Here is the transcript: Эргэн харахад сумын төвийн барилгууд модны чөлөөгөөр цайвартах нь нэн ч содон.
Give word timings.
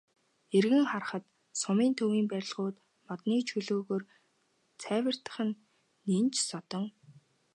Эргэн 0.57 0.85
харахад 0.91 1.23
сумын 1.61 1.91
төвийн 1.99 2.27
барилгууд 2.31 2.77
модны 3.07 3.37
чөлөөгөөр 3.49 4.03
цайвартах 4.81 5.35
нь 5.47 5.59
нэн 6.09 6.25
ч 6.33 6.35
содон. 6.49 6.85